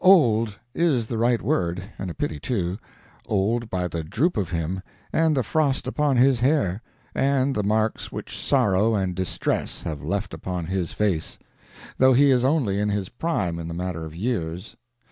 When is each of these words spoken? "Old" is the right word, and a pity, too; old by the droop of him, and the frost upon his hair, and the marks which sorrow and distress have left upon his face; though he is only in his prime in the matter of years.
"Old" 0.03 0.57
is 0.73 1.05
the 1.05 1.17
right 1.19 1.39
word, 1.43 1.83
and 1.99 2.09
a 2.09 2.15
pity, 2.15 2.39
too; 2.39 2.79
old 3.27 3.69
by 3.69 3.87
the 3.87 4.03
droop 4.03 4.35
of 4.35 4.49
him, 4.49 4.81
and 5.13 5.37
the 5.37 5.43
frost 5.43 5.85
upon 5.85 6.17
his 6.17 6.39
hair, 6.39 6.81
and 7.13 7.53
the 7.53 7.61
marks 7.61 8.11
which 8.11 8.35
sorrow 8.43 8.95
and 8.95 9.13
distress 9.13 9.83
have 9.83 10.01
left 10.03 10.33
upon 10.33 10.65
his 10.65 10.91
face; 10.91 11.37
though 11.99 12.13
he 12.13 12.31
is 12.31 12.43
only 12.43 12.79
in 12.79 12.89
his 12.89 13.09
prime 13.09 13.59
in 13.59 13.67
the 13.67 13.75
matter 13.75 14.03
of 14.03 14.15
years. 14.15 14.75